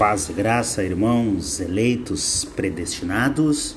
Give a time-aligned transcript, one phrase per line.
[0.00, 3.76] Paz e graça, irmãos eleitos predestinados.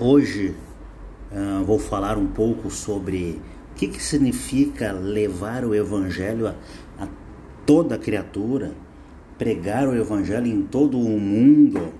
[0.00, 0.52] Hoje
[1.30, 3.40] uh, vou falar um pouco sobre
[3.70, 6.56] o que, que significa levar o Evangelho a,
[6.98, 7.06] a
[7.64, 8.72] toda criatura,
[9.38, 11.94] pregar o Evangelho em todo o mundo,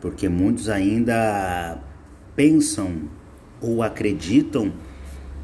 [0.00, 1.78] porque muitos ainda
[2.34, 3.02] pensam
[3.60, 4.72] ou acreditam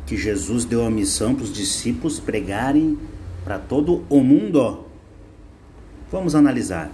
[0.06, 2.98] que Jesus deu a missão para os discípulos pregarem
[3.44, 4.90] para todo o mundo.
[6.12, 6.92] Vamos analisar.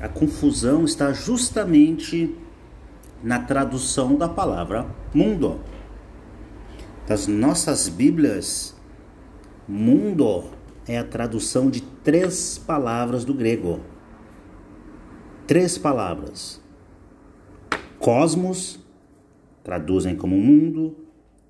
[0.00, 2.32] A confusão está justamente
[3.20, 5.58] na tradução da palavra mundo.
[7.08, 8.72] Das nossas Bíblias,
[9.66, 10.44] mundo
[10.86, 13.80] é a tradução de três palavras do grego.
[15.44, 16.62] Três palavras.
[17.98, 18.78] Cosmos,
[19.64, 20.96] traduzem como mundo.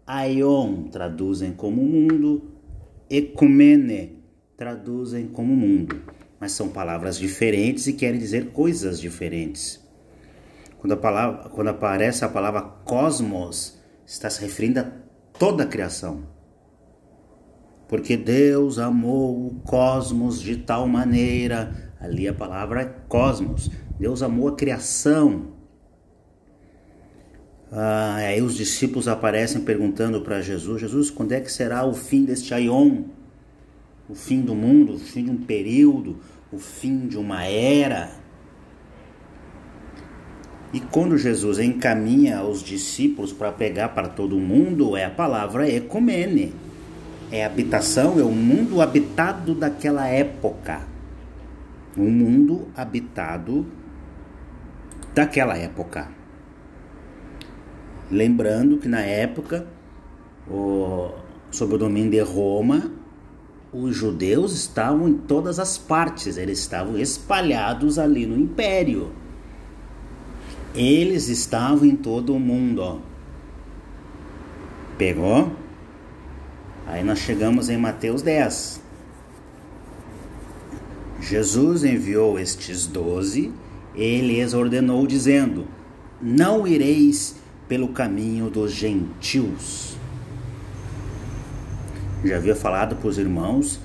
[0.06, 2.42] Aion, traduzem como mundo.
[3.10, 4.18] Ecumene,
[4.56, 9.80] traduzem como mundo mas são palavras diferentes e querem dizer coisas diferentes.
[10.78, 14.90] Quando, a palavra, quando aparece a palavra cosmos, está se referindo a
[15.38, 16.24] toda a criação.
[17.88, 23.70] Porque Deus amou o cosmos de tal maneira, ali a palavra é cosmos.
[23.98, 25.54] Deus amou a criação.
[27.70, 32.24] Ah, aí os discípulos aparecem perguntando para Jesus: Jesus, quando é que será o fim
[32.24, 33.04] deste aion?
[34.08, 36.18] o fim do mundo, o fim de um período,
[36.52, 38.10] o fim de uma era.
[40.72, 46.54] E quando Jesus encaminha os discípulos para pregar para todo mundo, é a palavra ecumene.
[47.30, 50.82] É habitação, é o mundo habitado daquela época.
[51.96, 53.66] Um mundo habitado
[55.14, 56.08] daquela época.
[58.10, 59.66] Lembrando que na época,
[60.48, 61.10] o,
[61.50, 62.92] sob o domínio de Roma,
[63.72, 69.10] os judeus estavam em todas as partes, eles estavam espalhados ali no império.
[70.74, 72.98] Eles estavam em todo o mundo, ó.
[74.96, 75.52] Pegou?
[76.86, 78.80] Aí nós chegamos em Mateus 10.
[81.20, 83.52] Jesus enviou estes doze,
[83.94, 85.66] ele lhes ordenou, dizendo:
[86.20, 89.95] Não ireis pelo caminho dos gentios
[92.26, 93.80] já havia falado para os irmãos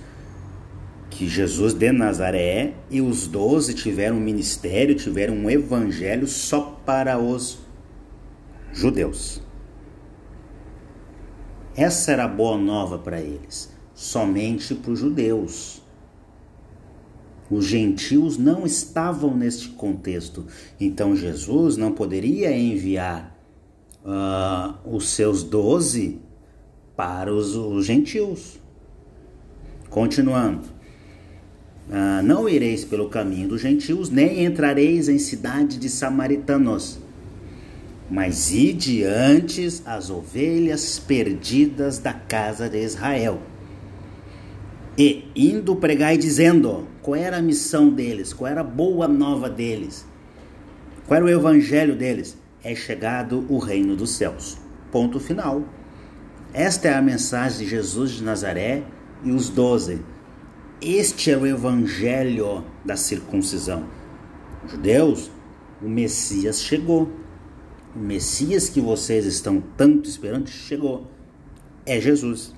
[1.11, 7.19] que Jesus de Nazaré e os doze tiveram um ministério, tiveram um evangelho só para
[7.19, 7.59] os
[8.71, 9.41] judeus.
[11.75, 15.81] Essa era a boa nova para eles, somente para os judeus.
[17.49, 20.47] Os gentios não estavam neste contexto,
[20.79, 23.37] então Jesus não poderia enviar
[24.05, 26.21] uh, os seus doze
[27.01, 28.59] para os, os gentios.
[29.89, 30.69] Continuando.
[31.91, 36.99] Ah, não ireis pelo caminho dos gentios, nem entrareis em cidade de samaritanos,
[38.07, 43.41] mas ide antes as ovelhas perdidas da casa de Israel.
[44.95, 49.49] E indo pregar e dizendo, qual era a missão deles, qual era a boa nova
[49.49, 50.05] deles,
[51.07, 52.37] qual era o evangelho deles?
[52.63, 54.59] É chegado o reino dos céus.
[54.91, 55.65] Ponto final.
[56.53, 58.83] Esta é a mensagem de Jesus de Nazaré
[59.23, 60.01] e os doze.
[60.81, 63.85] Este é o evangelho da circuncisão.
[64.67, 65.31] Judeus,
[65.81, 67.09] o Messias chegou.
[67.95, 71.09] O Messias que vocês estão tanto esperando chegou.
[71.85, 72.53] É Jesus.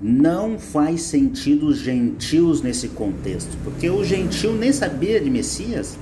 [0.00, 5.98] Não faz sentido os gentios nesse contexto, porque o gentio nem sabia de Messias.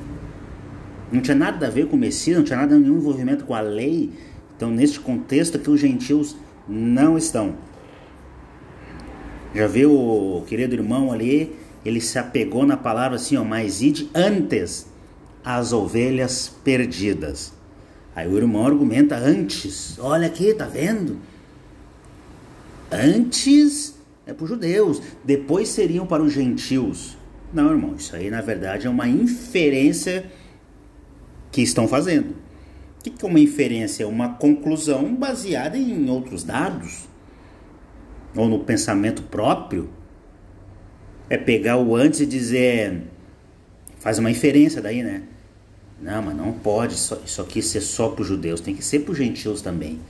[1.11, 3.61] Não tinha nada a ver com o Messias, não tinha nada nenhum envolvimento com a
[3.61, 4.13] lei.
[4.57, 6.37] Então, neste contexto aqui, os gentios
[6.69, 7.57] não estão.
[9.55, 11.55] Já viu o querido irmão ali?
[11.85, 14.87] Ele se apegou na palavra assim, ó, mas ide antes
[15.45, 17.53] as ovelhas perdidas.
[18.17, 19.99] Aí o irmão argumenta antes.
[19.99, 21.19] Olha aqui, tá vendo?
[22.91, 23.95] Antes
[24.27, 27.17] é para os judeus, depois seriam para os gentios.
[27.53, 30.31] Não, irmão, isso aí na verdade é uma inferência
[31.53, 32.44] que estão fazendo.
[33.07, 34.05] O que é uma inferência?
[34.05, 37.07] É uma conclusão baseada em outros dados
[38.35, 39.91] ou no pensamento próprio.
[41.29, 43.03] É pegar o antes e dizer,
[43.99, 45.23] faz uma inferência daí, né?
[46.01, 49.13] Não, mas não pode isso aqui ser só para os judeus, tem que ser para
[49.13, 50.01] os gentios também.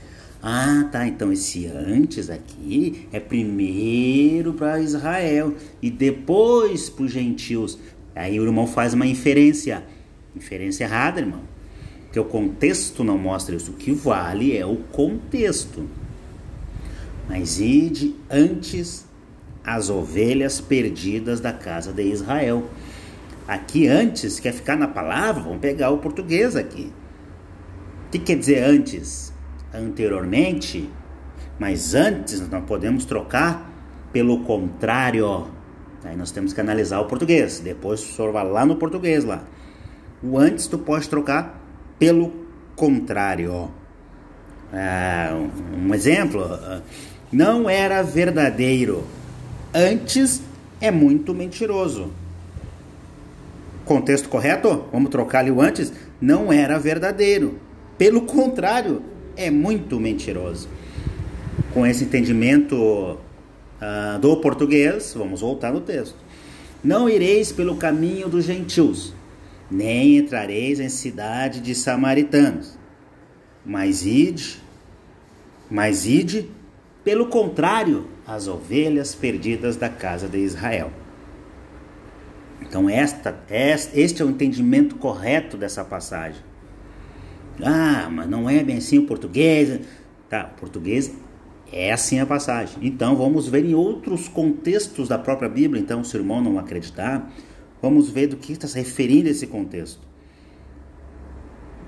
[0.41, 7.77] Ah, tá, então esse antes aqui é primeiro para Israel e depois para os gentios.
[8.15, 9.83] Aí o irmão faz uma inferência.
[10.33, 11.54] Inferência errada, irmão
[12.15, 13.71] que o contexto não mostra isso.
[13.71, 15.85] O que vale é o contexto.
[17.27, 19.05] Mas ide antes
[19.65, 22.69] as ovelhas perdidas da casa de Israel.
[23.45, 25.43] Aqui antes, quer ficar na palavra?
[25.43, 26.89] Vamos pegar o português aqui.
[28.07, 29.33] O que quer dizer antes?
[29.73, 30.89] Anteriormente,
[31.59, 33.69] mas antes nós podemos trocar
[34.13, 35.47] pelo contrário.
[36.01, 37.59] Aí nós temos que analisar o português.
[37.59, 39.43] Depois o senhor vai lá no português lá.
[40.23, 41.64] O antes tu pode trocar
[41.97, 42.31] pelo
[42.75, 43.69] contrário.
[44.73, 45.37] Ah,
[45.73, 46.43] um exemplo,
[47.31, 49.03] não era verdadeiro.
[49.73, 50.41] Antes
[50.81, 52.11] é muito mentiroso.
[53.85, 54.85] Contexto correto?
[54.91, 55.93] Vamos trocar ali o antes?
[56.19, 57.59] Não era verdadeiro.
[57.97, 59.01] Pelo contrário,
[59.37, 60.67] é muito mentiroso.
[61.73, 66.15] Com esse entendimento uh, do português, vamos voltar no texto.
[66.83, 69.13] Não ireis pelo caminho dos gentios,
[69.69, 72.77] nem entrareis em cidade de samaritanos,
[73.65, 74.61] mas ide,
[75.69, 76.49] mas ide,
[77.03, 80.91] pelo contrário, as ovelhas perdidas da casa de Israel.
[82.61, 83.37] Então esta,
[83.93, 86.41] este é o entendimento correto dessa passagem.
[87.63, 89.79] Ah, mas não é bem assim o português.
[90.29, 91.11] Tá, o português
[91.71, 92.77] é assim a passagem.
[92.81, 95.81] Então vamos ver em outros contextos da própria Bíblia.
[95.81, 97.31] Então, se o irmão não acreditar,
[97.81, 100.05] vamos ver do que está se referindo esse contexto.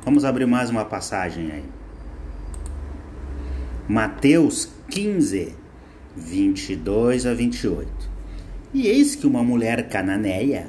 [0.04, 1.66] Vamos abrir mais uma passagem aí.
[3.89, 5.54] Mateus 15,
[6.16, 7.88] 22 a 28.
[8.74, 10.68] E eis que uma mulher cananeia,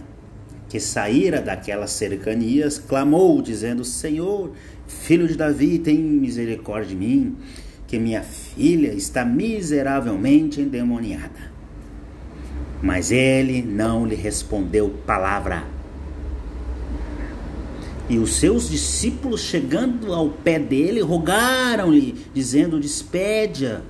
[0.68, 4.52] que saíra daquelas cercanias, clamou, dizendo: Senhor,
[4.86, 7.36] filho de Davi, tem misericórdia de mim,
[7.86, 11.57] que minha filha está miseravelmente endemoniada.
[12.82, 15.64] Mas ele não lhe respondeu palavra.
[18.08, 23.82] E os seus discípulos, chegando ao pé dele, rogaram-lhe, dizendo: Despede-a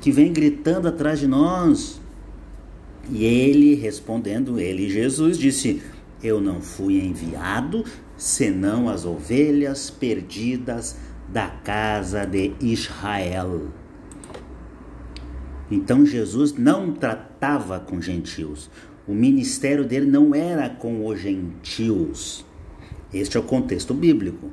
[0.00, 2.00] que vem gritando atrás de nós.
[3.10, 5.82] E ele, respondendo, ele, Jesus, disse:
[6.22, 7.84] Eu não fui enviado
[8.16, 10.96] senão as ovelhas perdidas
[11.28, 13.68] da casa de Israel.
[15.74, 18.70] Então Jesus não tratava com gentios.
[19.08, 22.44] O ministério dele não era com os gentios.
[23.12, 24.50] Este é o contexto bíblico.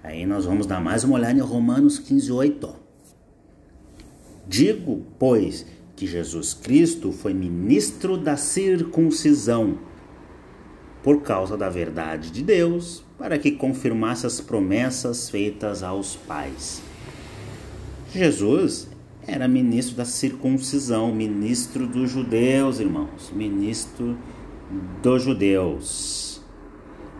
[0.00, 2.72] Aí nós vamos dar mais uma olhada em Romanos 15, 8.
[4.46, 5.66] Digo, pois,
[5.96, 9.80] que Jesus Cristo foi ministro da circuncisão
[11.02, 16.80] por causa da verdade de Deus, para que confirmasse as promessas feitas aos pais.
[18.12, 18.93] Jesus
[19.26, 24.16] era ministro da circuncisão, ministro dos judeus, irmãos, ministro
[25.02, 26.42] dos judeus.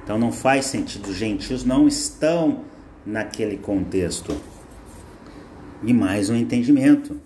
[0.03, 2.65] Então não faz sentido, os gentios não estão
[3.07, 4.37] naquele contexto.
[5.83, 7.21] E mais um entendimento.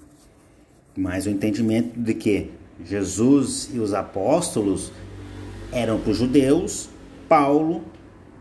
[0.96, 2.50] Mais um entendimento de que
[2.84, 4.92] Jesus e os apóstolos
[5.72, 6.88] eram para os judeus,
[7.28, 7.84] Paulo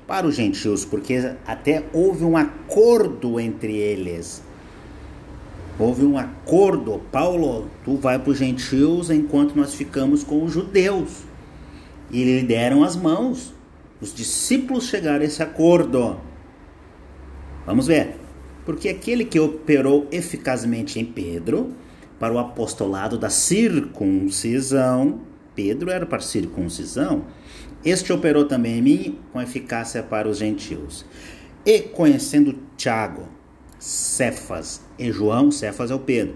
[0.08, 4.42] para os gentios, porque até houve um acordo entre eles.
[5.80, 7.02] Houve um acordo.
[7.12, 11.24] Paulo, tu vai para os gentios enquanto nós ficamos com os judeus.
[12.10, 13.54] E lhe deram as mãos.
[14.02, 16.18] Os discípulos chegaram a esse acordo.
[17.66, 18.16] Vamos ver.
[18.66, 21.74] Porque aquele que operou eficazmente em Pedro
[22.20, 25.22] para o apostolado da circuncisão,
[25.56, 27.26] Pedro era para circuncisão,
[27.86, 31.06] este operou também em mim com eficácia para os gentios.
[31.66, 33.37] E conhecendo Tiago,
[33.80, 36.36] Cefas e João, Cefas é o Pedro,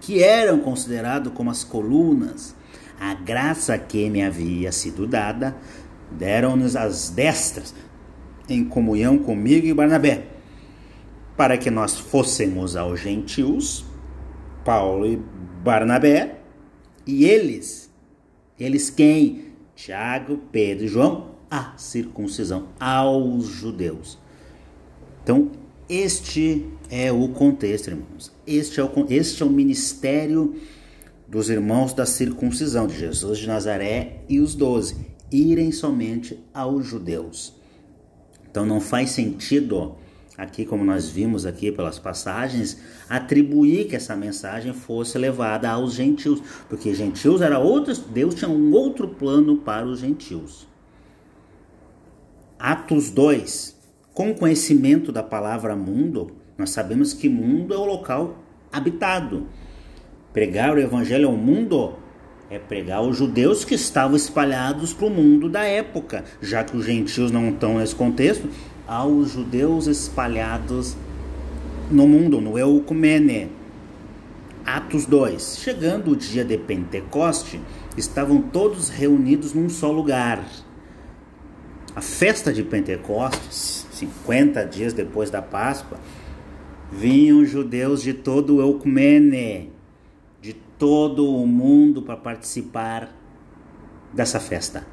[0.00, 2.54] que eram considerados como as colunas,
[2.98, 5.56] a graça que me havia sido dada,
[6.10, 7.74] deram-nos as destras
[8.48, 10.34] em comunhão comigo e Barnabé
[11.36, 13.84] para que nós fôssemos aos gentios,
[14.64, 15.16] Paulo e
[15.62, 16.40] Barnabé,
[17.06, 17.92] e eles,
[18.58, 19.52] eles quem?
[19.74, 24.18] Tiago, Pedro e João, a circuncisão aos judeus.
[25.22, 25.50] Então,
[25.88, 28.32] este é o contexto, irmãos.
[28.46, 30.56] Este é o, este é o ministério
[31.28, 34.96] dos irmãos da circuncisão de Jesus de Nazaré e os doze,
[35.30, 37.54] irem somente aos judeus.
[38.48, 39.96] Então não faz sentido
[40.36, 46.40] aqui como nós vimos aqui pelas passagens, atribuir que essa mensagem fosse levada aos gentios,
[46.68, 50.66] porque gentios era outro, Deus tinha um outro plano para os gentios.
[52.58, 53.73] Atos 2.
[54.14, 58.38] Com o conhecimento da palavra mundo, nós sabemos que mundo é o local
[58.72, 59.48] habitado.
[60.32, 61.94] Pregar o evangelho ao mundo
[62.48, 66.86] é pregar os judeus que estavam espalhados para o mundo da época, já que os
[66.86, 68.48] gentios não estão nesse contexto,
[68.86, 70.96] aos judeus espalhados
[71.90, 73.50] no mundo, no Eucumene.
[74.64, 75.58] Atos 2.
[75.58, 77.60] Chegando o dia de Pentecoste,
[77.96, 80.46] estavam todos reunidos num só lugar.
[81.96, 85.98] A festa de Pentecostes, 50 dias depois da Páscoa,
[86.92, 89.72] vinham judeus de todo o Eucumene,
[90.40, 93.14] de todo o mundo para participar
[94.12, 94.86] dessa festa.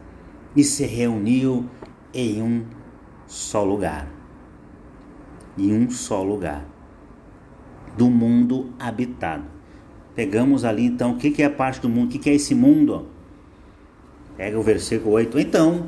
[0.56, 1.70] E se reuniu
[2.13, 2.65] em um
[3.27, 4.08] só lugar.
[5.58, 6.65] Em um só lugar.
[7.98, 9.46] Do mundo habitado.
[10.15, 12.08] Pegamos ali então, o que, é a parte do mundo?
[12.08, 13.08] O que, que é esse mundo?
[14.36, 15.39] Pega o versículo 8.
[15.39, 15.88] Então,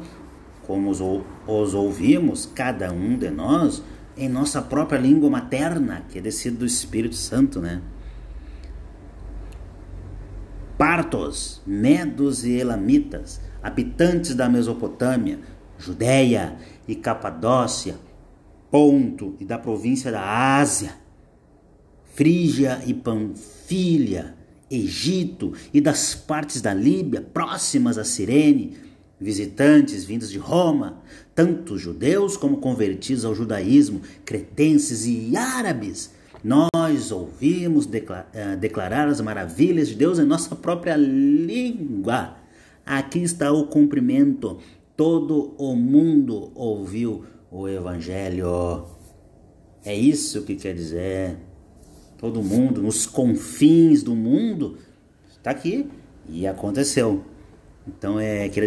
[0.66, 1.02] como os,
[1.48, 3.84] os ouvimos, cada um de nós,
[4.16, 7.82] em nossa própria língua materna, que é descido do Espírito Santo, né?
[10.78, 15.40] Partos, medos e elamitas, habitantes da Mesopotâmia,
[15.78, 17.96] Judéia e Capadócia,
[18.70, 20.96] Ponto e da província da Ásia,
[22.16, 24.36] Frígia e Panfilha,
[24.70, 28.76] Egito e das partes da Líbia próximas a Cirene,
[29.24, 31.02] visitantes vindos de Roma,
[31.34, 36.12] tanto judeus como convertidos ao judaísmo, cretenses e árabes.
[36.44, 37.88] Nós ouvimos
[38.34, 42.36] eh, declarar as maravilhas de Deus em nossa própria língua.
[42.86, 44.60] Aqui está o cumprimento.
[44.96, 48.86] Todo o mundo ouviu o Evangelho.
[49.86, 51.38] É isso que quer dizer.
[52.18, 54.78] Todo mundo, nos confins do mundo,
[55.30, 55.90] está aqui
[56.28, 57.24] e aconteceu.
[57.88, 58.48] Então é